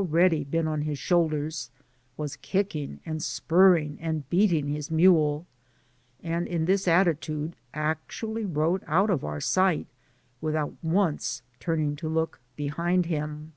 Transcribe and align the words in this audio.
175 0.00 0.30
ready 0.30 0.44
been 0.44 0.66
on 0.66 0.80
his 0.80 0.98
shoulders, 0.98 1.68
was 2.16 2.36
kicking 2.36 3.00
and 3.04 3.22
spur 3.22 3.74
ring 3.74 3.98
and 4.00 4.26
beating 4.30 4.66
his 4.68 4.90
mule, 4.90 5.46
and 6.22 6.48
in 6.48 6.64
this 6.64 6.88
attitude 6.88 7.54
ac 7.76 7.98
tually 8.08 8.46
rode 8.50 8.82
out 8.86 9.10
of 9.10 9.26
our 9.26 9.42
sight, 9.42 9.88
without 10.40 10.72
once 10.82 11.42
turning 11.58 11.96
to 11.96 12.08
look 12.08 12.40
behind. 12.56 13.04
him. 13.04 13.52